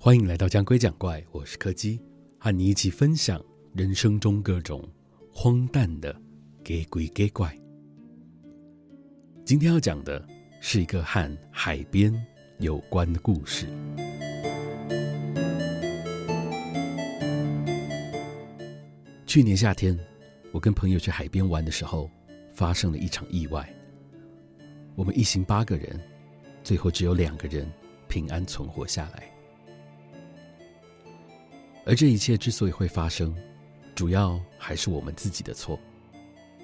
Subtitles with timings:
[0.00, 2.00] 欢迎来到讲鬼讲怪，我是柯基，
[2.38, 3.44] 和你一起分享
[3.74, 4.88] 人生中各种
[5.28, 6.14] 荒诞的
[6.62, 7.52] 给鬼给怪。
[9.44, 10.24] 今天要讲的
[10.60, 12.14] 是一个和海边
[12.60, 13.66] 有关的故事。
[19.26, 19.98] 去年夏天，
[20.52, 22.08] 我跟朋友去海边玩的时候，
[22.52, 23.68] 发生了一场意外。
[24.94, 26.00] 我们一行八个人，
[26.62, 27.68] 最后只有两个人
[28.06, 29.37] 平安存活下来。
[31.88, 33.34] 而这一切之所以会发生，
[33.94, 35.80] 主要还是我们自己的错。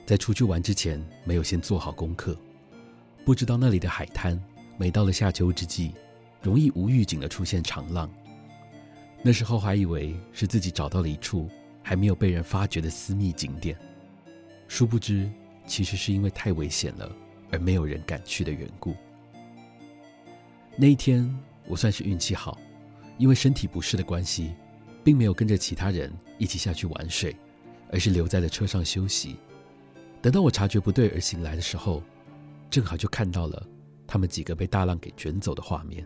[0.05, 2.37] 在出去玩之前，没有先做好功课，
[3.24, 4.38] 不知道那里的海滩，
[4.77, 5.95] 每到了夏秋之际，
[6.42, 8.12] 容易无预警的出现长浪。
[9.23, 11.48] 那时候还以为是自己找到了一处
[11.82, 13.74] 还没有被人发掘的私密景点，
[14.68, 15.27] 殊不知，
[15.66, 17.10] 其实是因为太危险了，
[17.51, 18.95] 而没有人敢去的缘故。
[20.77, 21.34] 那一天，
[21.66, 22.59] 我算是运气好，
[23.16, 24.52] 因为身体不适的关系。
[25.05, 27.37] 并没有跟着其他人一起下去玩水，
[27.93, 29.37] 而是留在了车上休息。
[30.23, 32.02] 等到我察觉不对而醒来的时候，
[32.71, 33.65] 正好就看到了
[34.07, 36.05] 他们几个被大浪给卷走的画面。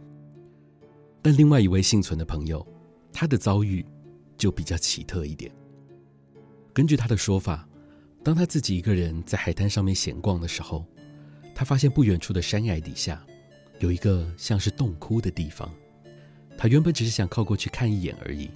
[1.23, 2.67] 但另外一位幸存的朋友，
[3.13, 3.87] 他的遭遇
[4.37, 5.51] 就比较奇特一点。
[6.73, 7.69] 根据他的说法，
[8.25, 10.85] 当他自己一个人在海滩上面闲逛的时候，
[11.55, 13.25] 他发现不远处的山崖底下
[13.79, 15.73] 有一个像是洞窟的地方。
[16.57, 18.51] 他原本只是想靠过去看一眼而已。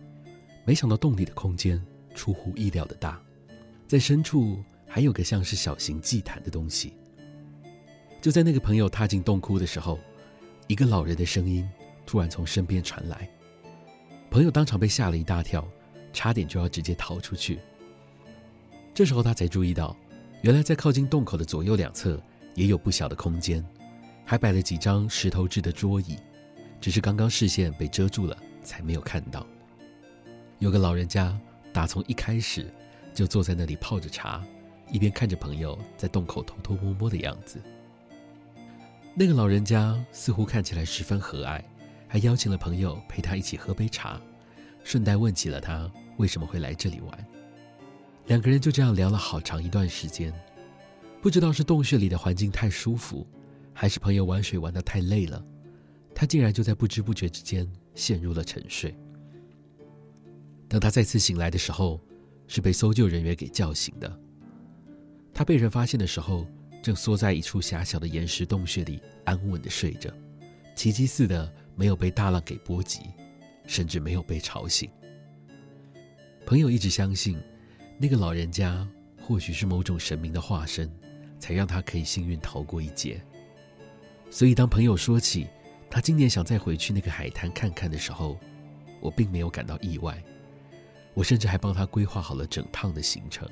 [0.64, 1.82] 没想到洞里的空间
[2.14, 3.20] 出乎意料的大，
[3.88, 6.94] 在深处还有个像是小型祭坛的东西。
[8.20, 9.98] 就在那个朋友踏进洞窟的时候，
[10.68, 11.68] 一个老人的声音
[12.06, 13.28] 突然从身边传来，
[14.30, 15.66] 朋友当场被吓了一大跳，
[16.12, 17.58] 差点就要直接逃出去。
[18.94, 19.96] 这时候他才注意到，
[20.42, 22.22] 原来在靠近洞口的左右两侧
[22.54, 23.64] 也有不小的空间，
[24.24, 26.16] 还摆了几张石头制的桌椅，
[26.80, 29.44] 只是刚刚视线被遮住了，才没有看到。
[30.62, 31.36] 有个老人家，
[31.72, 32.72] 打从一开始
[33.12, 34.40] 就坐在那里泡着茶，
[34.92, 37.60] 一边看着朋友在洞口偷偷摸摸的样子。
[39.12, 41.60] 那个老人家似乎看起来十分和蔼，
[42.06, 44.22] 还邀请了朋友陪他一起喝杯茶，
[44.84, 47.26] 顺带问起了他为什么会来这里玩。
[48.26, 50.32] 两个人就这样聊了好长一段时间，
[51.20, 53.26] 不知道是洞穴里的环境太舒服，
[53.72, 55.44] 还是朋友玩水玩得太累了，
[56.14, 58.96] 他竟然就在不知不觉之间陷入了沉睡。
[60.72, 62.00] 当他再次醒来的时候，
[62.48, 64.18] 是被搜救人员给叫醒的。
[65.34, 66.46] 他被人发现的时候，
[66.82, 70.10] 正缩在一处狭小的岩石洞穴里，安稳地睡着，
[70.74, 73.00] 奇迹似的没有被大浪给波及，
[73.66, 74.90] 甚至没有被吵醒。
[76.46, 77.38] 朋友一直相信，
[77.98, 78.88] 那个老人家
[79.20, 80.90] 或许是某种神明的化身，
[81.38, 83.22] 才让他可以幸运逃过一劫。
[84.30, 85.48] 所以，当朋友说起
[85.90, 88.40] 他今年想再回去那个海滩看看的时候，
[89.02, 90.16] 我并没有感到意外。
[91.14, 93.48] 我甚至还帮他规划好了整趟的行程，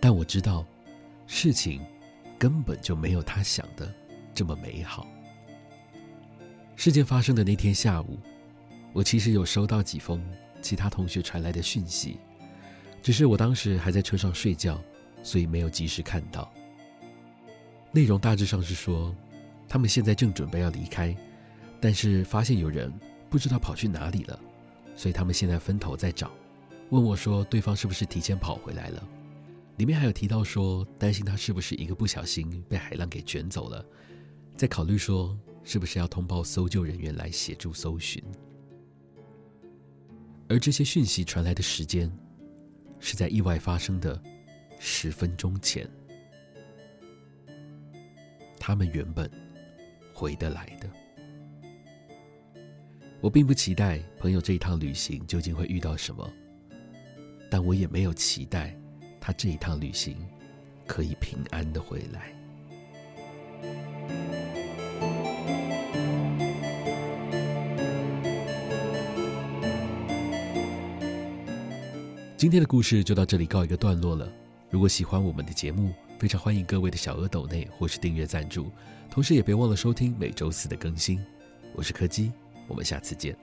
[0.00, 0.64] 但我知道，
[1.26, 1.82] 事情
[2.38, 3.92] 根本就没有他想的
[4.34, 5.06] 这么美好。
[6.76, 8.18] 事件发生的那天下午，
[8.94, 10.24] 我其实有收到几封
[10.62, 12.16] 其他同学传来的讯息，
[13.02, 14.80] 只是我当时还在车上睡觉，
[15.22, 16.50] 所以没有及时看到。
[17.92, 19.14] 内容大致上是说，
[19.68, 21.14] 他们现在正准备要离开，
[21.80, 22.90] 但是发现有人
[23.28, 24.40] 不知道跑去哪里了。
[25.00, 26.30] 所以他们现在分头在找，
[26.90, 29.08] 问我说对方是不是提前跑回来了？
[29.78, 33.82] 里面还有提到说担心他是不是一个不小心被海浪给卷走了，
[34.58, 35.34] 在考虑说
[35.64, 38.22] 是不是要通报搜救人员来协助搜寻。
[40.50, 42.12] 而这些讯息传来的时间
[42.98, 44.22] 是在意外发生的
[44.78, 45.88] 十分钟前，
[48.58, 49.30] 他们原本
[50.12, 50.90] 回得来的。
[53.22, 56.26] 我并不期待朋友这一趟旅行究竟会遇到什么，
[57.50, 58.74] 但我也没有期待
[59.20, 60.16] 他这一趟旅行
[60.86, 62.34] 可以平安的回来。
[72.38, 74.32] 今天的故事就到这里告一个段落了。
[74.70, 78.70] 如果喜欢我们的节目，非常欢迎各位的小额抖内或是订阅赞助，
[79.10, 81.22] 同时也别忘了收听每周四的更新。
[81.74, 82.32] 我是柯基。
[82.70, 83.36] 我们下次见。